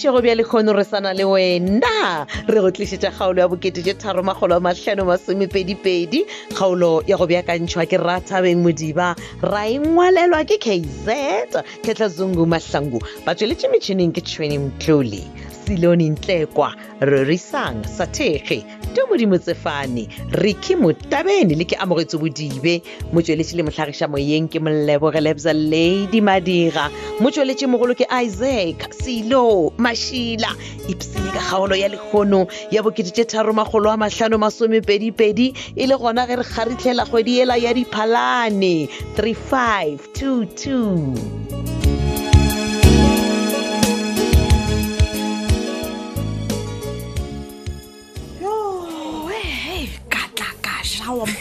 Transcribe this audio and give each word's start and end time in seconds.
bošego 0.00 0.22
bja 0.22 0.34
lekgono 0.34 0.72
re 0.74 0.84
sana 0.84 1.12
le 1.12 1.24
wena 1.28 2.24
re 2.48 2.60
go 2.64 2.70
tlišetša 2.72 3.12
kgaolo 3.12 3.40
ya 3.42 3.48
boketee 3.48 3.92
tharo 4.00 4.22
makgolo 4.24 4.56
a 4.56 4.60
mahlano 4.60 5.04
masomepedipedi 5.04 6.24
kgaolo 6.56 7.04
ya 7.06 7.16
go 7.20 7.26
beakantšhwa 7.28 7.84
ke 7.84 7.98
ratabeng 8.00 8.64
modiba 8.64 9.12
ra 9.44 9.62
engwalelwa 9.68 10.40
ke 10.48 10.56
kaizet 10.56 11.52
kgetlha 11.84 12.08
zungu 12.08 12.48
mahlangu 12.48 12.96
ba 13.28 13.34
tsweletše 13.36 13.68
metšhineng 13.68 14.16
ke 14.16 14.20
tšhweni 14.24 14.56
mtlole 14.58 15.20
silonintlekwa 15.68 16.72
rerisang 17.04 17.84
sathege 17.84 18.64
to 18.94 19.04
modimo 19.08 19.38
tsefane 19.38 20.06
re 20.42 20.52
ke 20.66 20.74
motabene 20.78 21.54
le 21.58 21.64
ke 21.70 21.76
amogetse 21.84 22.18
bodibe 22.18 22.72
motsweletše 23.14 23.56
le 23.56 23.62
motlhagiša 23.66 24.08
moyeng 24.10 24.48
ke 24.54 24.58
molebogelebsa 24.66 25.54
ladi 25.54 26.18
madira 26.30 26.88
motsweletše 27.22 27.66
mogolo 27.70 27.94
ke 27.94 28.02
isaac 28.18 28.88
selo 28.98 29.42
mašila 29.86 30.50
ipsene 30.94 31.30
ka 31.30 31.38
kgaolo 31.46 31.78
ya 31.82 31.86
lekgono 31.94 32.42
ya 32.74 32.82
bokeditše 32.82 33.28
tharo 33.30 33.54
magolo 33.60 33.92
a 33.94 33.96
mahlano 33.96 34.40
masomepedipedi 34.42 35.46
e 35.78 35.86
le 35.86 35.94
gona 36.02 36.26
ge 36.26 36.34
re 36.42 36.44
kgaritlhela 36.50 37.06
kgwedi 37.06 37.38
ela 37.46 37.54
ya 37.62 37.70
diphalane 37.74 38.90
3522 39.14 41.69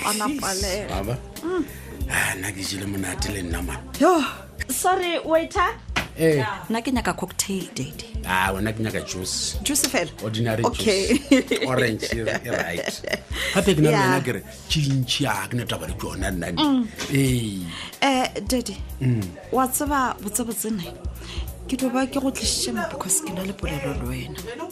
anapalelaa 0.09 1.03
mm. 1.43 1.65
ah, 2.11 2.35
nna 2.37 2.51
ke 2.55 2.63
jele 2.69 2.85
monate 2.89 3.29
le 3.33 3.41
nna 3.45 3.61
mane 3.61 3.89
yo 4.01 4.13
sorry 4.81 5.15
waiter 5.25 5.69
e 6.19 6.43
nna 6.69 6.81
ke 6.81 6.91
nyaka 6.91 7.13
cocktail 7.13 7.69
dady 7.77 8.07
a 8.25 8.47
ah, 8.47 8.51
wena 8.55 8.73
ke 8.73 8.83
nyaka 8.83 9.01
juice 9.01 9.57
juice 9.63 9.85
fela 9.89 10.11
ordinary 10.23 10.65
okay. 10.65 11.17
juice 11.17 11.67
orange 11.67 12.07
e 12.11 12.23
right 12.65 13.21
gape 13.55 13.75
ke 13.75 13.81
na 13.81 14.15
le 14.15 14.23
ke 14.25 14.31
re 14.37 14.41
tšintši 14.69 15.27
a 15.27 15.35
ke 15.51 15.59
netaba 15.61 15.87
le 15.87 15.93
ke 15.95 16.05
yona 16.09 16.31
nna 16.33 16.49
e 17.13 17.63
um 18.09 18.29
dady 18.51 18.75
wa 19.53 19.67
tseba 19.67 20.01
botsebotsene 20.23 20.93
ke 21.69 21.77
tlo 21.77 21.89
ba 21.93 22.05
ke 22.09 22.19
go 22.19 22.33
tlisitše 22.33 22.73
because 22.89 23.21
ke 23.25 23.29
na 23.37 23.45
le 23.51 23.53
polelo 23.53 23.93
le 24.01 24.07
wena 24.09 24.69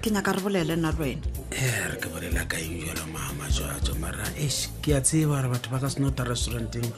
ke 0.00 0.08
nyaka 0.10 0.32
re 0.32 0.40
bolele 0.40 0.76
nna 0.76 0.90
le 0.90 0.98
wena 0.98 1.26
e 1.52 1.88
re 1.92 1.96
ke 2.00 2.08
bolela 2.08 2.44
ka 2.48 2.56
ijalo 2.56 3.04
mama 3.12 3.44
jatso 3.52 3.92
mara 4.00 4.24
ese 4.40 4.68
ke 4.80 4.96
a 4.96 5.00
tseba 5.00 5.36
gore 5.44 5.48
batho 5.52 5.68
ba 5.68 5.78
ka 5.84 5.92
senota 5.92 6.24
restauranteng 6.24 6.88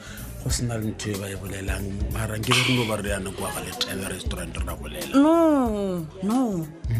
go 0.40 0.48
sena 0.50 0.78
le 0.78 0.94
ntho 0.94 1.10
e 1.10 1.16
ba 1.18 1.26
e 1.26 1.34
bolelang 1.34 1.82
marangke 2.14 2.54
be 2.54 2.62
rengo 2.62 2.84
ba 2.86 2.96
re 3.02 3.10
yane 3.10 3.30
kwa 3.34 3.50
ga 3.50 3.60
letebe 3.66 4.06
restaurant 4.06 4.54
re 4.54 4.62
ra 4.62 4.74
bolela 4.78 5.14
no 5.18 6.06
no 6.22 6.38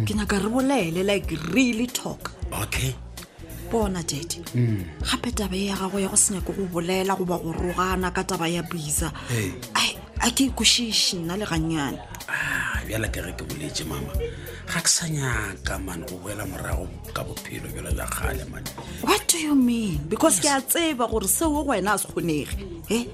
ke 0.07 0.13
nyaka 0.19 0.43
re 0.43 0.51
bolele 0.51 1.07
like 1.07 1.31
really 1.55 1.87
talk 1.87 2.35
okay 2.51 2.91
bona 3.71 4.03
dadi 4.03 4.43
mm. 4.59 5.07
gape 5.07 5.31
mm. 5.31 5.35
taba 5.39 5.55
e 5.55 5.71
ya 5.71 5.79
gago 5.79 6.03
ya 6.03 6.11
go 6.11 6.19
senya 6.19 6.43
ke 6.43 6.51
go 6.51 6.67
bolela 6.67 7.15
goba 7.15 7.39
go 7.39 7.55
rogana 7.55 8.11
ka 8.11 8.27
taba 8.27 8.51
ya 8.51 8.67
bisa 8.67 9.07
a 10.23 10.29
ke 10.35 10.51
ikošiše 10.51 11.23
nna 11.23 11.39
le 11.39 11.47
gannyane 11.47 11.99
a 12.27 12.35
ah, 12.35 12.77
bjala 12.91 13.07
ke 13.07 13.23
re 13.23 13.33
ke 13.39 13.47
boletse 13.47 13.87
mama 13.87 14.11
hey. 14.19 14.52
ga 14.73 14.81
ke 14.81 14.89
sa 14.89 15.07
mane 15.85 16.07
go 16.09 16.17
boela 16.17 16.47
morago 16.49 16.89
ka 17.13 17.23
bophelo 17.23 17.69
bjalo 17.73 17.93
bja 17.93 18.07
kgale 18.09 18.45
mane 18.51 18.69
what 19.05 19.21
do 19.29 19.37
you 19.39 19.55
mean 19.55 19.99
because 20.09 20.41
ke 20.41 20.49
a 20.49 20.61
tseba 20.65 21.09
gore 21.13 21.29
seo 21.29 21.51
go 21.53 21.65
wena 21.73 21.93
a 21.95 21.99
se 21.99 22.09
kgonege 22.09 22.57
e 22.89 23.05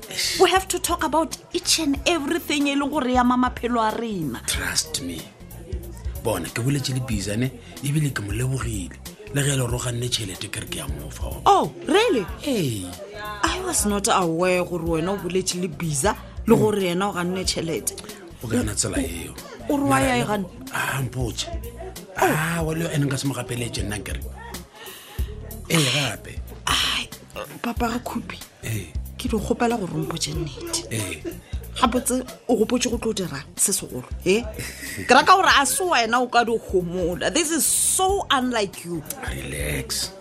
we 0.41 0.48
have 0.50 0.69
to 0.69 0.78
talk 0.78 1.03
about 1.05 1.37
each 1.53 1.81
and 1.81 1.99
everything 2.06 2.69
e 2.69 2.77
leng 2.77 2.91
gore 2.91 3.12
ya 3.12 3.25
mamaphelo 3.25 3.81
a 3.82 3.91
rena 4.00 4.38
trust 4.47 5.03
me 5.03 5.19
bona 6.25 6.47
ke 6.49 6.62
boletse 6.62 6.94
le 6.94 7.00
bisane 7.03 7.50
ebile 7.82 8.15
ke 8.15 8.22
mo 8.22 8.31
lebogile 8.32 8.94
le 9.34 9.43
ge 9.43 9.50
e 9.50 9.56
le 9.59 9.66
roganne 9.66 10.06
tšhelete 10.09 10.47
ke 10.50 10.61
re 10.62 10.66
ke 10.66 10.78
ya 10.78 10.87
mofa 10.87 11.43
oh 11.47 11.75
really 11.88 12.27
ee 12.47 12.55
hey. 12.55 12.87
i 13.43 13.59
was 13.66 13.87
not 13.87 14.06
aware 14.09 14.62
gore 14.65 14.84
wena 14.84 15.11
o 15.11 15.16
boletse 15.16 15.59
le 15.59 15.69
bisa 15.69 16.15
le 16.47 16.55
mm. 16.55 16.61
gore 16.61 16.82
yena 16.87 17.09
o 17.11 17.12
ganne 17.12 17.43
tšhelete 17.44 18.18
o 18.43 18.47
ka 18.47 18.54
yona 18.56 18.75
tsela 18.75 18.99
eo 19.03 19.34
mpoe 19.69 21.31
le 21.31 21.49
ah, 22.16 22.60
ah, 22.60 22.94
ene 22.94 23.06
ka 23.10 23.16
semo 23.19 23.34
gape 23.34 23.54
lee 23.59 23.71
nnang 23.71 24.04
kere 24.06 24.21
ee 25.71 25.87
gape 25.94 26.38
papa 27.62 27.88
ga 27.88 27.99
kupi 28.06 28.38
ke 29.19 29.26
di 29.28 29.37
gopela 29.38 29.75
gore 29.78 29.91
mpoe 30.06 30.19
nnete 30.19 30.87
gapotse 31.78 32.22
o 32.47 32.53
gopotse 32.54 32.88
go 32.91 32.99
tlo 32.99 33.12
dira 33.12 33.43
se 33.59 33.72
segolo 33.72 34.06
e 34.25 34.43
ke 35.06 35.12
raka 35.15 35.34
gore 35.34 35.50
a 35.59 35.66
se 35.66 35.82
wena 35.82 36.22
o 36.22 36.31
ka 36.31 36.44
di 36.47 36.55
gomola 36.55 37.34
this 37.34 37.50
is 37.50 37.66
so 37.66 38.22
unlike 38.31 38.84
you 38.87 39.03
relax 39.34 40.15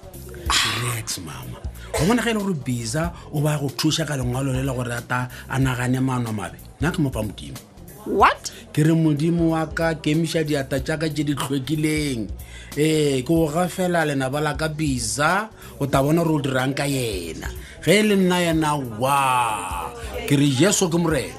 relax 0.74 1.22
mama 1.22 1.62
go 1.94 2.02
bona 2.10 2.26
ga 2.26 2.34
e 2.34 2.34
le 2.34 2.42
gore 2.42 2.58
bisa 2.66 3.14
o 3.30 3.42
baya 3.46 3.62
go 3.62 3.70
thusa 3.70 4.10
ka 4.10 4.18
lengwalo 4.18 4.58
le 4.58 4.66
le 4.66 4.74
gore 4.74 4.90
rata 4.90 5.30
a 5.50 5.62
nagane 5.62 6.02
maanwa 6.02 6.34
mabe 6.34 6.58
nna 6.82 6.90
ke 6.90 6.98
mofa 6.98 7.22
modimo 7.22 7.62
what 8.08 8.52
ke 8.72 8.86
re 8.88 8.94
modimo 8.96 9.52
wa 9.52 9.66
ka 9.68 9.94
kemiša 10.02 10.44
diata 10.48 10.80
tjaaka 10.80 11.08
tše 11.14 11.24
di 11.28 11.34
tlhwekileng 11.36 12.32
ee 12.80 13.22
ke 13.22 13.28
o 13.34 13.48
gafela 13.52 14.08
lenaba 14.08 14.40
la 14.40 14.54
ka 14.56 14.72
bisa 14.72 15.52
o 15.80 15.84
ta 15.92 16.00
bona 16.02 16.24
gore 16.24 16.40
o 16.40 16.40
dirang 16.42 16.72
ka 16.74 16.88
yena 16.88 17.52
ge 17.84 18.00
e 18.00 18.02
le 18.08 18.16
nna 18.16 18.38
yena 18.48 18.72
wa 18.96 19.92
ke 20.24 20.40
re 20.40 20.48
jesu 20.48 20.88
ke 20.88 20.96
morena 20.96 21.36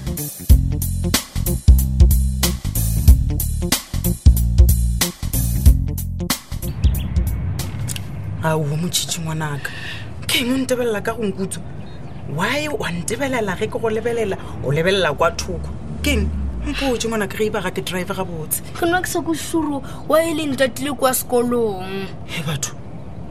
ao 8.45 8.61
motšhitši 8.61 9.19
ngwanaka 9.25 9.73
keng 10.29 10.53
o 10.53 10.57
ntebelela 10.61 11.01
ka 11.01 11.17
gonkutso 11.17 11.65
why 12.37 12.69
wa 12.69 12.93
ntebelela 12.93 13.57
ge 13.57 13.73
ke 13.73 13.77
go 13.81 13.89
lebelela 13.89 14.37
go 14.61 14.69
lebelela 14.69 15.17
kwa 15.17 15.33
thoko 15.33 15.73
keng 16.05 16.29
mpotse 16.69 17.09
ngwana 17.09 17.27
kry 17.29 17.49
ba 17.51 17.63
ga 17.65 17.71
ke 17.73 17.81
drive 17.81 18.09
ga 18.09 18.15
gabotse 18.21 18.61
ke 18.77 18.85
nna 18.85 19.01
ke 19.01 19.09
sa 19.09 19.25
ko 19.25 19.33
suru 19.35 19.81
wa 20.09 20.19
e 20.21 20.35
leng 20.37 20.53
tatile 20.57 20.93
kwa 20.93 21.11
sekolong 21.17 22.05
e 22.29 22.43
batho 22.45 22.77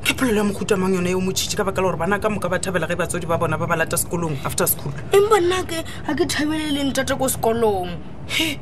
ke 0.02 0.18
polelo 0.18 0.42
ya 0.42 0.44
mohutamang 0.50 0.94
yone 0.98 1.14
yo 1.14 1.22
motšhitše 1.22 1.58
ka 1.58 1.64
baka 1.64 1.81
le 1.81 1.86
gore 1.88 1.97
bana 2.02 2.18
ka 2.18 2.30
moka 2.30 2.50
ba 2.50 2.58
thabela 2.58 2.90
ge 2.90 2.96
batswadi 2.97 3.30
ba 3.30 3.38
bona 3.38 3.58
ba 3.58 3.68
ba 3.70 3.76
lata 3.76 3.97
sekolong 3.97 4.34
after 4.44 4.66
school 4.66 4.90
eng 5.14 5.30
bonnake 5.30 5.86
ga 5.86 6.14
ke 6.18 6.26
thabele 6.26 6.66
e 6.66 6.74
leng 6.74 6.92
tate 6.94 7.14
ko 7.14 7.30
sekolong 7.30 7.94
he 8.34 8.58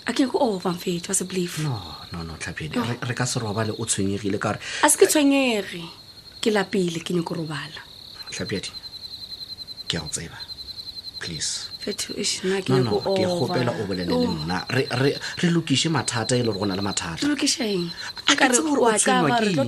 a 0.07 0.15
ke 0.15 0.25
ko 0.31 0.39
overfete 0.49 1.11
wa 1.11 1.19
se 1.19 1.27
belief 1.29 1.59
no 1.61 1.75
no 2.15 2.23
no 2.25 2.39
tlhapiedi 2.41 2.79
re 2.81 3.15
ka 3.19 3.27
se 3.29 3.37
robale 3.43 3.75
o 3.77 3.83
tshwenyegile 3.85 4.39
ka 4.41 4.55
gore 4.57 4.63
a 4.81 4.87
se 4.89 4.97
ke 5.01 5.11
tshwenyege 5.13 5.85
ke 6.45 6.51
lapile 6.53 7.01
ke 7.01 7.17
nyoko 7.17 7.33
robala 7.41 7.81
tlhapiadi 8.29 8.71
ke 9.89 9.97
go 9.97 10.09
tseba 10.13 10.41
please 11.25 11.53
o 11.89 13.49
bolele 13.49 14.05
le 14.09 14.13
oh. 14.13 14.29
nna 14.45 14.57
re 15.41 15.49
lokise 15.55 15.89
mathata 15.97 16.37
e 16.37 16.45
le 16.45 16.53
gore 16.53 16.61
go 16.61 16.67
na 16.69 16.77
le 16.77 16.85
mathata 16.85 17.25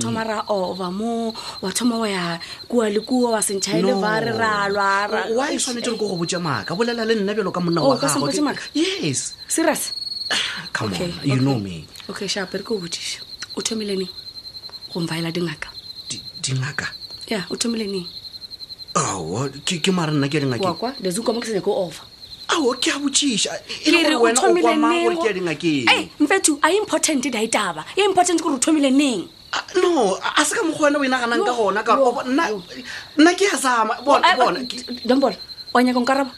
thoma 0.05 0.23
ra 0.31 0.39
ova 0.53 0.89
mo 0.93 1.33
wa 1.65 1.71
thoma 1.73 1.97
wa 2.05 2.09
ya 2.13 2.25
kua 2.69 2.91
le 2.93 3.01
kua 3.01 3.31
wa 3.37 3.41
sentšhaele 3.49 3.93
ba 4.05 4.13
re 4.21 4.33
ralwa 4.37 5.45
e 5.49 5.57
tshwanetse 5.57 5.91
re 5.97 5.97
ko 5.97 6.13
go 6.13 6.17
botse 6.21 6.37
maaka 6.47 6.77
bolela 6.77 7.09
le 7.09 7.17
nna 7.25 7.33
bjelo 7.33 7.49
ka 7.57 7.61
monna 7.65 7.81
oh, 7.81 7.97
wa 7.97 8.55
yes 8.77 9.33
serious 9.49 9.97
come 10.77 10.93
on 10.93 11.11
you 11.25 11.41
know 11.41 11.57
me 11.57 11.89
okay 12.13 12.29
shape 12.29 12.53
re 12.53 12.61
ko 12.61 12.77
botiše 12.77 13.25
o 13.57 13.65
thomilene 13.65 14.05
go 14.93 15.01
mfaela 15.01 15.33
dingaka 15.33 15.73
dingaka 16.47 16.87
ya 17.29 17.45
o 17.51 17.57
thomile 17.59 17.85
neng 17.91 18.07
aa 18.97 19.19
ke 19.67 19.91
mara 19.91 20.13
nna 20.15 20.29
ke 20.31 20.39
dingakengwa 20.41 20.95
dezuka 21.03 21.33
mo 21.35 21.41
ke 21.43 21.51
senya 21.51 21.63
ko 21.63 21.75
ao 21.91 22.63
ke 22.79 22.91
e 22.91 22.93
a 22.95 22.99
botsišae 23.03 23.91
mfetho 26.23 26.53
a 26.63 26.69
important 26.71 27.27
dae 27.33 27.49
taba 27.51 27.83
e 27.99 28.05
important 28.07 28.39
kore 28.43 28.55
o 28.55 28.59
thomile 28.63 28.91
neng 28.95 29.27
no 29.83 30.15
a 30.15 30.45
se 30.47 30.55
ka 30.55 30.63
mokgwa 30.63 30.95
wena 30.95 30.99
o 30.99 31.05
e 31.05 31.09
naganang 31.11 31.43
ka 31.43 31.53
gona 31.59 31.83
ka 31.83 31.93
nna 33.19 33.33
ke 33.35 33.47
a 33.51 33.59
sama 33.59 33.99
dombola 35.05 35.37
wa 35.75 35.83
nyaka 35.83 36.01
nkaraba 36.01 36.31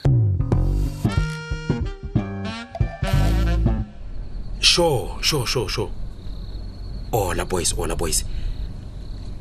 sure 4.64 5.20
sure 5.20 5.44
sure 5.46 5.68
sure 5.68 5.90
ola 7.12 7.44
boys 7.44 7.74
ola 7.76 7.94
boys 7.96 8.24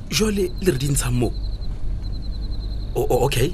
jole 0.09 0.51
le 0.61 0.71
re 0.71 0.77
dintshang 0.77 1.11
mo 1.15 1.31
okay 2.95 3.53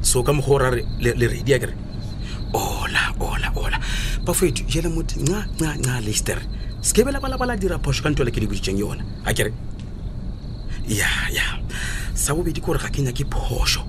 so 0.00 0.22
ka 0.22 0.32
mogo 0.32 0.56
ra 0.58 0.70
le 0.72 1.12
re 1.28 1.40
di 1.44 1.52
akere 1.52 1.74
ola 2.54 3.12
ola 3.20 3.52
ola 3.56 3.78
bafoeto 4.24 4.64
jele 4.66 4.88
mote 4.88 5.16
nca 5.20 5.46
nca 5.60 5.70
nca 5.78 6.00
lester 6.00 6.40
sekebela 6.80 7.20
balabala 7.20 7.56
dira 7.56 7.78
phoso 7.78 8.02
ka 8.02 8.08
ntho 8.10 8.24
le 8.24 8.30
ke 8.30 8.40
dikoditseng 8.40 8.78
yona 8.78 9.04
akere 9.28 9.52
ya 10.88 11.08
ya 11.30 11.42
sa 12.16 12.34
bobedi 12.34 12.60
ke 12.60 12.66
gore 12.66 12.78
ga 12.80 12.88
ke 12.90 13.02
nyake 13.02 13.24
phoso 13.28 13.84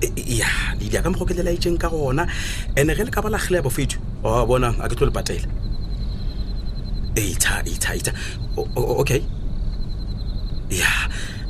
e, 0.00 0.08
e, 0.16 0.38
ya 0.40 0.48
didi 0.80 0.96
a 0.96 1.02
ka 1.04 1.10
mogo 1.12 1.26
ke 1.28 1.36
lela 1.36 1.52
itseng 1.52 1.76
ka 1.76 1.88
gona 1.92 2.26
and-e 2.76 2.94
ge 2.96 3.04
le 3.04 3.12
ka 3.12 3.20
balagele 3.22 3.60
ya 3.60 3.62
bafoeto 3.62 4.00
o 4.24 4.46
bona 4.48 4.74
a 4.80 4.88
ke 4.88 4.96
tlo 4.96 5.06
le 5.06 5.12
patele 5.14 5.46
eita 7.20 7.60
eita 7.68 7.92
eita 7.94 8.12
okay 8.80 9.20
ya 10.72 10.88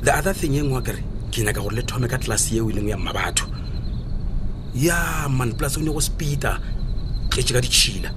the 0.02 0.12
other 0.18 0.34
thing 0.34 0.54
e 0.58 0.62
ngwa 0.62 0.82
kere 0.82 1.02
ke 1.30 1.42
nyaka 1.42 1.60
gore 1.62 1.76
le 1.76 1.82
thome 1.82 2.06
ka 2.10 2.18
tlelase 2.18 2.56
eo 2.58 2.70
e 2.70 2.72
leng 2.74 2.88
ya 2.90 2.98
mma 2.98 3.12
batho 3.16 3.46
ya 4.74 5.28
man 5.30 5.54
plus 5.54 5.76
o 5.76 5.80
ne 5.80 5.90
go 5.94 6.00
speeda 6.08 6.52
tletse 7.30 7.52
ka 7.54 7.60
ditšhila 7.62 8.10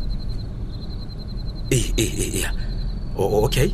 ee 1.78 1.88
ee 1.98 2.12
ee 2.42 2.44
okay 3.46 3.70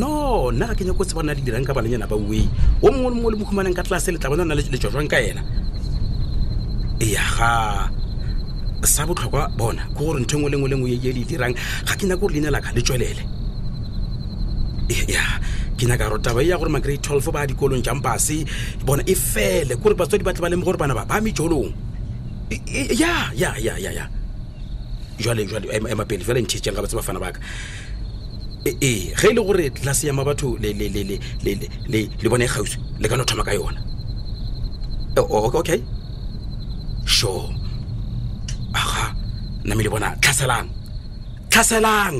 no 0.00 0.12
nna 0.52 0.66
ga 0.70 0.74
ke 0.78 0.84
nyako 0.84 1.02
tsebana 1.08 1.32
le 1.34 1.40
dirang 1.40 1.64
ka 1.66 1.72
balenyana 1.72 2.06
ba 2.06 2.16
ue 2.16 2.40
o 2.84 2.92
mongwe 2.92 3.10
le 3.10 3.14
mongwe 3.16 3.30
le 3.32 3.36
mokhumaneng 3.40 3.74
ka 3.78 3.82
tlelase 3.88 4.12
le 4.12 4.18
tla 4.20 4.30
bona 4.30 4.42
o 4.42 4.46
na 4.48 4.54
le 4.54 4.62
jwang 4.62 5.08
ka 5.10 5.16
ena 5.18 5.40
e, 7.00 7.06
ya 7.16 7.24
ga 7.38 7.52
sa 8.84 9.06
botlhokwa 9.08 9.48
bona 9.58 9.82
ke 9.96 10.04
gore 10.04 10.20
ntho 10.20 10.34
engwe 10.36 10.50
le 10.52 10.56
ngwe 10.60 10.68
le 10.72 10.76
ngwe 10.78 10.88
ye 11.00 11.10
e 11.10 11.12
le 11.16 11.22
dirang 11.24 11.56
ga 11.88 11.96
ke 11.96 12.04
nyako 12.06 12.20
gore 12.28 12.34
leina 12.36 12.50
laka 12.52 12.68
le 12.76 12.82
tswelele 12.84 13.22
e, 14.94 15.12
ya 15.16 15.24
kenaka 15.80 16.04
ro 16.12 16.18
taba 16.18 16.40
e 16.44 16.48
ya 16.52 16.56
gore 16.60 16.68
magrade 16.70 17.00
twelve 17.02 17.28
ba 17.32 17.46
dikolong 17.48 17.80
jang 17.82 18.00
pase 18.04 18.44
bona 18.84 19.02
e 19.08 19.14
fele 19.16 19.74
kore 19.80 19.94
batswadi 19.96 20.22
ba 20.26 20.32
tla 20.36 20.44
ba 20.44 20.48
leme 20.52 20.64
gore 20.66 20.76
bana 20.80 20.94
ba 20.98 21.04
ba 21.08 21.16
mejolong 21.24 21.68
e, 22.52 22.56
e, 22.68 22.80
ya 23.00 23.32
ya 23.34 23.54
ya 23.64 23.74
ya 23.80 23.90
ya 23.98 24.04
jale 25.24 25.42
jale 25.48 25.64
mapele 25.98 26.22
fela 26.26 26.38
ntšhetšang 26.44 26.76
ga 26.76 26.82
batse 26.84 26.96
bafana 27.00 27.20
baka 27.24 27.40
ee 28.66 29.08
ge 29.20 29.26
e 29.32 29.32
le 29.36 29.40
gore 29.48 29.64
tlelase 29.76 30.04
yama 30.08 30.22
batho 30.28 30.50
le 30.62 30.68
bone 32.30 32.44
e 32.44 32.48
gausi 32.54 32.76
le 33.00 33.06
kano 33.10 33.24
thoma 33.28 33.44
ka 33.48 33.52
yona 33.58 33.80
okay 35.16 35.80
sure 37.16 37.48
aga 38.80 39.04
nna 39.64 39.74
me 39.76 39.82
le 39.84 39.88
bona 39.94 40.08
tlhaselang 40.22 40.68
tlhaselang 41.50 42.16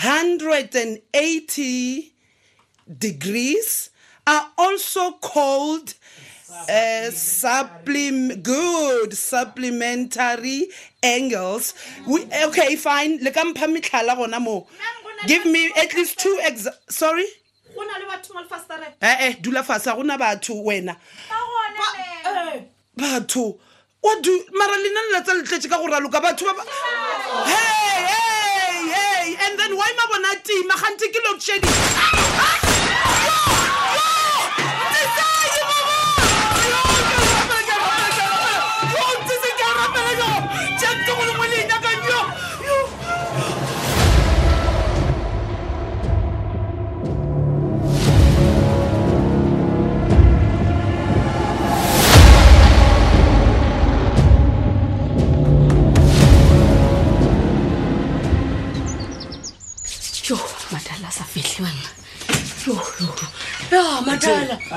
180 0.01 2.13
degrees 2.98 3.89
are 4.27 4.50
also 4.58 5.12
called 5.13 5.94
uh, 6.70 7.10
good 8.42 9.13
supplementary 9.13 10.68
angles 11.04 11.74
we, 12.08 12.25
okay 12.44 12.75
fine 12.77 13.18
give 15.27 15.46
me 15.46 15.72
at 15.75 15.94
least 15.94 16.18
two 16.20 16.39
ex 16.44 16.68
sorry 16.89 17.25
ee 19.01 19.07
eh, 19.07 19.25
eh, 19.27 19.41
dula 19.41 19.63
fasa 19.63 19.96
gona 19.96 20.17
batho 20.17 20.63
wena 20.63 20.96
eh, 21.98 22.62
batho 22.96 23.57
mara 24.53 24.77
le 24.77 24.89
nanela 24.93 25.22
tsa 25.24 25.34
letlete 25.34 25.69
ka 25.69 25.77
gore 25.77 25.93
aloka 25.93 26.19
batho 26.22 26.46
baba 26.46 26.63
hey, 27.51 28.01
hey, 28.13 28.86
hey. 28.96 29.38
and 29.50 29.60
then 29.60 29.75
why 29.75 29.91
ma 29.98 30.05
bona 30.10 30.29
tima 30.43 30.74
gante 30.75 31.05
ke 31.13 31.19
lodshedi 31.25 31.67
ah! 31.67 32.26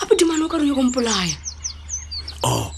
a 0.00 0.06
bodimane 0.08 0.42
o 0.44 0.48
ka 0.50 0.58
re 0.58 0.66
yo 0.68 0.74
kompolaya 0.74 1.36
o 2.42 2.48
oh, 2.52 2.68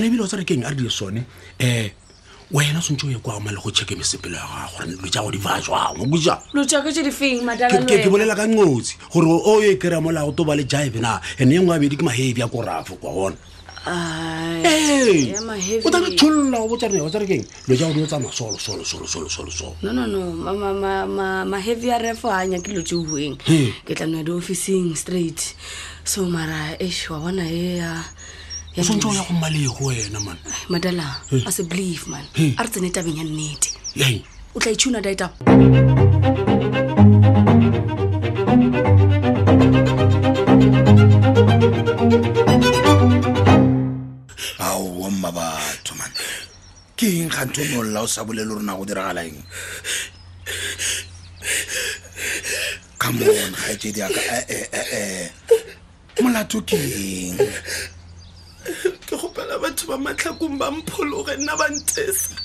ebile 0.03 0.21
o 0.23 0.27
tsare 0.27 0.43
keng 0.45 0.63
a 0.63 0.69
rile 0.69 0.89
sone 0.89 1.25
um 1.59 1.89
wena 2.51 2.77
o 2.77 2.81
swantse 2.81 3.05
o 3.05 3.09
ye 3.09 3.17
kwa 3.19 3.35
oma 3.35 3.51
le 3.51 3.57
go 3.61 3.69
checke 3.71 3.95
mesepelo 3.95 4.35
ya 4.35 4.43
gago 4.43 5.25
gore 5.25 6.17
dilo 6.17 6.65
ja 6.65 6.81
go 6.81 6.91
di 6.91 7.11
fa 7.11 7.25
jangke 7.55 8.09
bolela 8.09 8.35
ka 8.35 8.47
ngotsi 8.47 8.97
gore 9.11 9.25
o 9.27 9.59
ye 9.61 9.77
kry-a 9.77 9.99
molao 10.01 10.35
to 10.35 10.45
ba 10.45 10.55
le 10.55 10.63
jive 10.63 10.99
na 11.01 11.19
ande 11.39 11.55
e 11.55 11.59
ngwe 11.59 11.75
abedi 11.75 11.97
ke 11.97 12.03
mahebi 12.03 12.41
a 12.43 12.47
korafo 12.47 12.95
kwa 13.01 13.11
gona 13.13 13.37
o 13.85 13.85
tla 15.91 16.01
re 16.01 16.15
tsholola 16.15 16.57
o 16.59 16.67
botsa 16.67 16.87
re 16.89 16.99
tsa 17.09 17.19
re 17.19 17.45
lo 17.67 17.75
ja 17.75 17.87
o 17.87 17.91
di 17.93 18.01
o 18.01 18.07
solo 18.07 18.29
solo 18.57 18.83
solo 18.83 19.05
solo 19.07 19.29
solo 19.29 19.49
solo 19.51 19.75
no 19.81 19.91
no 19.91 20.05
no 20.05 20.33
maheavy 21.45 21.89
a 21.91 21.97
refo 21.99 22.29
a 22.31 22.43
nya 22.45 22.59
ke 22.61 22.73
tse 22.81 22.95
uweng 22.95 23.37
ke 23.85 23.93
tla 23.95 24.05
nna 24.07 24.23
di-officing 24.23 24.95
straight 24.97 25.53
so 26.03 26.25
mara 26.25 26.73
ash 26.81 27.03
eh, 27.03 27.11
wa 27.13 27.19
bona 27.19 27.45
e 27.49 27.75
ya 27.77 28.01
o 28.77 28.81
swantse 28.83 29.07
o 29.07 29.13
ya 29.13 29.21
go 29.21 29.33
mmalego 29.33 29.85
wena 29.85 30.19
man 30.19 30.37
madala 30.69 31.21
a 31.45 31.51
se 31.51 31.63
man 32.07 32.25
a 32.57 32.63
re 32.63 32.69
tsene 32.69 32.89
tabeng 32.89 33.21
o 34.55 34.59
tla 34.59 34.71
itshuna 34.71 35.01
ditap 35.01 35.49
bomma 45.25 45.33
batho 45.33 45.95
man 45.97 46.09
ke 46.95 47.07
eng 47.21 47.29
kgantho 47.29 47.61
e 47.61 47.67
nolla 47.73 48.01
o 48.03 48.05
sa 48.07 48.23
bolele 48.23 48.51
o 48.51 48.57
rena 48.59 48.75
go 48.77 48.85
diragala 48.85 49.25
eng 49.25 49.43
come 52.99 53.21
on 53.23 53.51
gaetsedi 53.53 54.01
aka 54.05 54.45
ee 54.49 54.61
eh, 54.61 54.69
eh, 54.71 54.85
eh, 54.93 55.29
molato 56.21 56.61
ke 56.61 56.75
eng 56.77 57.37
ke 59.07 59.15
gopela 59.17 59.59
batho 59.59 59.87
ba 59.87 59.97
matlhakong 59.97 60.57
ba 60.57 60.71
mphologe 60.71 61.37
nna 61.39 61.55
ba 61.57 61.67
ntesa 61.69 62.35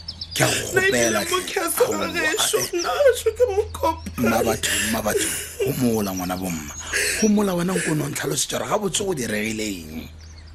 o 5.60 5.72
mola 5.76 6.12
ngwana 6.14 6.36
bomma 6.38 6.74
go 7.20 7.28
mola 7.28 7.52
wena 7.54 7.74
nko 7.76 7.92
o 7.92 7.94
ne 7.94 8.14
ga 8.14 8.78
botse 8.78 9.04
go 9.04 9.12
diregileng 9.12 10.08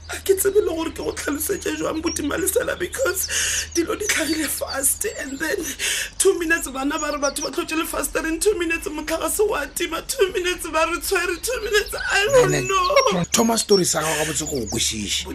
a 0.09 0.15
ke 0.25 0.35
tsebele 0.37 0.69
gore 0.75 0.91
ke 0.93 0.97
go 1.01 1.11
tlhalosetse 1.17 1.73
jwang 1.79 2.01
botimalesela 2.03 2.77
because 2.77 3.25
dilo 3.73 3.97
di 3.97 4.05
tlhagile 4.05 4.45
fast 4.45 5.05
and 5.21 5.39
then 5.39 5.57
two 6.21 6.37
minutes 6.39 6.67
bana 6.69 6.99
ba 6.99 7.09
re 7.11 7.17
batho 7.17 7.41
ba 7.41 7.49
tlhotse 7.55 7.75
le 7.79 7.85
fast 7.85 8.13
ren 8.21 8.39
two 8.39 8.53
minutes 8.59 8.87
motlhagase 8.87 9.47
wa 9.49 9.65
tima 9.79 10.01
two 10.07 10.27
minutes 10.37 10.69
ba 10.69 10.85
re 10.91 10.97
tshwere 11.01 11.35
two 11.47 11.57
minutes 11.65 11.95
i 12.19 12.21
don't 12.25 12.69
knowthomas 12.69 13.65
story 13.65 13.85
sa 13.93 14.01
gago 14.05 14.19
gabotse 14.25 14.45
go 14.45 14.59
go 14.61 14.67
kwesiše 14.75 15.25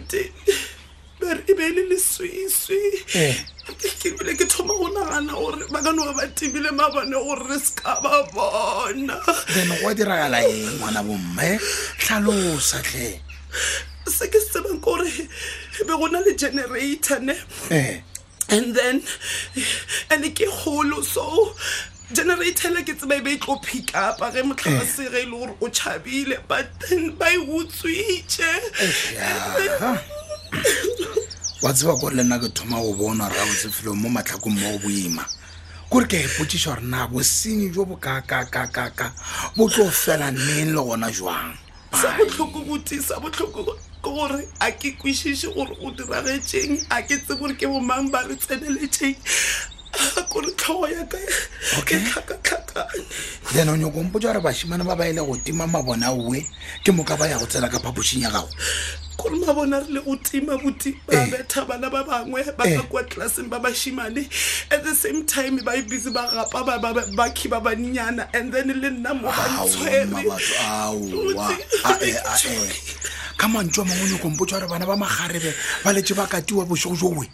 bare 1.21 1.43
e 1.47 1.53
be 1.53 1.63
e 1.67 1.69
le 1.73 1.81
leswiswi 1.91 2.79
ebile 3.11 4.31
eh. 4.31 4.37
ke 4.39 4.45
thoma 4.49 4.73
go 4.79 4.87
nagana 4.95 5.33
gore 5.35 5.67
ba 5.75 5.83
ka 5.83 5.91
noga 5.99 6.15
ba 6.21 6.27
timile 6.41 6.71
mabone 6.79 7.11
gore 7.27 7.43
re 7.51 7.59
se 7.59 7.75
ka 7.83 7.99
ba 8.07 8.23
bona 8.31 9.19
then 9.51 9.67
go 9.83 9.91
diragala 9.99 10.39
eng 10.47 10.79
ngwana 10.79 11.03
bomme 11.11 11.51
tlhalosatlhe 11.99 13.11
se 14.09 14.25
ke 14.31 14.39
setsebang 14.41 14.81
kore 14.83 15.07
be 15.07 15.85
go 15.99 16.07
na 16.11 16.19
le 16.25 16.33
generator 16.35 17.19
ne 17.19 17.35
eh. 17.69 18.01
and 18.49 18.75
then 18.75 18.95
and 20.09 20.25
ke 20.37 20.47
kgolo 20.49 21.03
so 21.03 21.53
generator 22.13 22.69
le 22.73 22.81
ke 22.81 22.95
tseba 22.97 23.17
e 23.17 23.21
be 23.21 23.31
e 23.33 23.37
tlo 23.37 23.61
pickupa 23.61 24.31
ge 24.33 24.41
motlhabase 24.43 25.11
re 25.13 25.21
e 25.21 25.25
le 25.25 25.31
gore 25.31 25.55
o 25.61 25.67
tšhabile 25.69 26.37
but 26.47 26.67
then 26.81 27.11
ba 27.19 27.29
e 27.29 27.37
utswitše 27.37 28.51
wa 31.61 31.73
tseba 31.73 31.93
kore 32.01 32.15
le 32.15 32.23
nna 32.23 32.39
ke 32.41 32.49
thoma 32.53 32.81
go 32.81 32.93
bona 32.93 33.29
ra 33.29 33.41
o 33.49 33.53
tsefelo 33.53 33.93
mo 33.95 34.09
matlhakong 34.09 34.57
mo 34.57 34.71
go 34.77 34.87
boima 34.87 35.25
kore 35.89 36.05
ke 36.07 36.13
a 36.17 36.23
ipotsiša 36.25 36.71
gore 36.73 36.81
na 36.89 37.07
bosenyi 37.07 37.69
jo 37.69 37.85
bo 37.85 37.95
kakakakaka 37.97 39.13
bo 39.55 39.69
tlo 39.69 39.91
fela 39.91 40.31
neng 40.31 40.73
le 40.75 40.81
gona 40.81 41.09
jwang 41.13 41.53
sa 41.93 42.13
botlhoko 42.17 42.59
botisa 42.67 43.19
botlhoko 43.19 43.63
ke 43.65 43.75
gore 44.01 44.41
a 44.59 44.71
ke 44.71 44.95
kwešiše 44.99 45.51
gore 45.55 45.75
o 45.83 45.91
diragetseng 45.91 46.79
a 46.89 47.01
ke 47.03 47.19
tse 47.19 47.35
gore 47.35 47.53
ke 47.55 47.67
bomang 47.67 48.07
ba 48.11 48.23
re 48.27 48.35
tseneletseng 48.39 49.17
gore 50.29 50.51
tlhogo 50.51 50.87
yaka 50.87 51.17
e 51.19 51.83
tlhakatlhakane 51.85 53.03
yena 53.55 53.71
o 53.73 53.77
nyoko 53.77 53.99
ompotsa 54.03 54.27
gore 54.33 54.41
bašimane 54.43 54.83
ba 54.83 54.95
ba 54.95 55.07
e 55.07 55.13
le 55.13 55.21
go 55.25 55.35
tima 55.37 55.67
mabona 55.67 56.11
oe 56.11 56.43
ke 56.83 56.91
moka 56.91 57.15
ba 57.17 57.27
ya 57.27 57.37
go 57.39 57.45
tsela 57.45 57.69
ka 57.69 57.79
phaposing 57.79 58.23
ya 58.23 58.29
gago 58.31 58.49
gore 59.17 59.37
mabona 59.39 59.79
re 59.81 59.87
le 59.93 60.01
go 60.01 60.15
tima 60.19 60.57
botima 60.57 60.99
eh. 61.11 61.27
betha 61.31 61.65
bana 61.65 61.89
ba 61.89 62.03
bangwe 62.03 62.43
ba 62.57 62.63
eh. 62.67 62.75
ka 62.79 62.83
kwa 62.83 63.03
tlelaseng 63.03 63.47
ba 63.49 63.59
bašimane 63.59 64.27
at 64.71 64.83
the 64.83 64.95
same 64.95 65.23
time 65.25 65.59
ba 65.63 65.75
ebuse 65.75 66.11
ba 66.13 66.27
gapa 66.27 66.63
bakhi 67.15 67.47
ba 67.49 67.61
bannyana 67.63 68.27
and 68.33 68.51
then 68.51 68.67
le 68.67 68.89
nna 68.89 69.13
mo 69.13 69.31
bantshwere 69.31 70.09
ka 73.41 73.47
mantswe 73.47 73.81
a 73.83 73.87
mangwe 73.87 74.07
nyoko 74.09 74.27
ompotsa 74.27 74.59
gore 74.59 74.67
bana 74.67 74.85
ba 74.85 74.95
magarebe 74.97 75.53
ba 75.83 75.93
letse 75.93 76.13
ba 76.15 76.27
katiwa 76.27 76.65
bosogo 76.65 76.95
jo 76.95 77.07
oe 77.19 77.27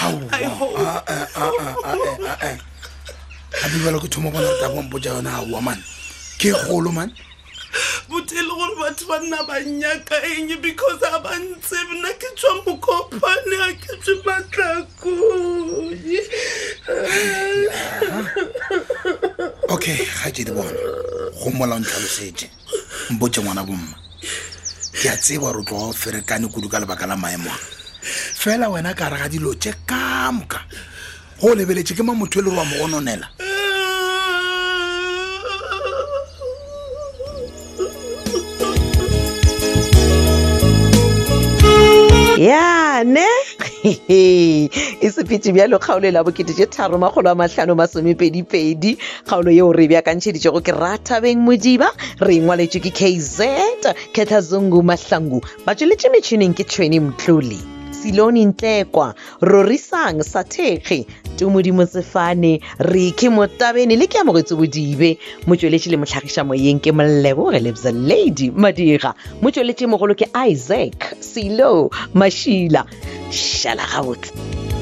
gabibelo 0.00 0.76
ah, 0.76 1.02
ah, 1.06 1.26
ah, 1.34 1.94
eh, 2.42 2.56
eh, 2.56 2.58
eh. 3.60 4.00
ke 4.00 4.08
thoma 4.08 4.30
bona 4.30 4.48
tabompoja 4.60 5.14
yone 5.16 5.28
aa 5.30 5.60
man 5.60 5.82
ke 6.38 6.50
golo 6.68 6.92
man 6.92 7.12
bothe 8.08 8.32
e 8.36 8.42
le 8.42 8.50
gore 8.50 8.74
batho 8.80 9.06
ba 9.06 9.18
nna 9.20 9.38
bannyaka 9.48 10.16
eng 10.36 10.60
because 10.60 10.98
ga 11.00 11.18
bantse 11.20 11.76
nna 11.94 12.10
ke 12.18 12.28
tswa 12.36 12.62
mokopane 12.66 13.54
ga 13.58 13.68
ke 13.74 13.92
tswe 14.00 14.14
matlako 14.24 15.12
okay 19.68 19.98
ga 20.06 20.30
je 20.30 20.44
di 20.44 20.52
bone 20.52 20.72
go 21.40 21.50
molaontlhalosetse 21.50 22.48
mpotse 23.10 23.40
ngwana 23.42 23.64
bomma 23.64 23.94
ke 25.02 25.08
a 25.08 25.16
tseba 25.16 25.52
rotloa 25.52 25.92
ferekane 25.94 26.48
kudu 26.48 26.68
ka 26.68 26.80
lebaka 26.80 27.06
la 27.06 27.16
maemoa 27.16 27.80
fela 28.42 28.68
wena 28.68 28.92
ka 28.94 29.06
re 29.08 29.18
ga 29.22 29.28
dilo 29.30 29.54
tse 29.54 29.70
ka 29.86 30.34
moka 30.34 30.58
go 31.38 31.54
lebeletse 31.54 31.94
ke 31.94 32.02
ma 32.02 32.10
motho 32.10 32.42
e 32.42 32.42
le 32.42 32.50
wa 32.50 32.64
mo 32.66 32.74
gononela 32.74 33.30
ya 42.42 43.04
ne 43.06 43.26
e 44.10 44.66
sephetše 45.06 45.54
kgaolo 45.54 46.02
e 46.02 46.10
la 46.10 46.24
boketeše 46.26 46.66
tharo 46.66 46.98
magolo 46.98 47.30
a 47.30 47.34
mahlano 47.38 47.76
masomepedipedi 47.78 48.98
kgaolo 49.22 49.54
yeo 49.54 49.70
re 49.70 49.84
e 49.84 49.88
bjakantšheditšego 49.94 50.58
ke 50.66 50.74
ratabeng 50.74 51.38
modiba 51.38 51.86
re 52.18 52.34
e 52.34 52.40
ngwaletswe 52.42 52.90
ke 52.90 52.90
kz 52.90 53.40
kethazungu 54.10 54.82
mahlangu 54.82 55.38
ba 55.64 55.76
metšhineng 55.78 56.54
ke 56.58 56.64
tšhweni 56.66 56.98
mtlole 56.98 57.81
selone 58.02 58.44
ntlekwa 58.44 59.14
rorisang 59.40 60.22
sathekge 60.22 61.06
tumodimo 61.38 61.86
sefane 61.86 62.60
re 62.90 63.04
ke 63.20 63.30
motabene 63.34 63.94
le 64.00 64.06
ke 64.10 64.18
amogetse 64.22 64.58
bodibe 64.58 65.12
motsweletši 65.46 65.92
le 65.94 66.00
motlhagiša 66.02 66.42
moyeng 66.50 66.82
ke 66.82 66.90
molleboge 66.98 67.60
lebza 67.62 67.94
lady 67.94 68.50
madira. 68.50 69.14
motsweletši 69.42 69.86
mogolo 69.94 70.18
ke 70.18 70.26
isaac 70.50 71.12
Silo, 71.20 71.88
Mashila, 72.14 72.82
Shala 73.30 73.86
gabotse 73.94 74.80